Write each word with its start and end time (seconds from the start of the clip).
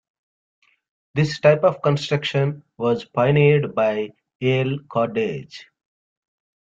This 1.13 1.39
type 1.39 1.63
of 1.63 1.83
construction 1.83 2.63
was 2.75 3.05
pioneered 3.05 3.75
by 3.75 4.13
Yale 4.39 4.79
Cordage. 4.89 5.67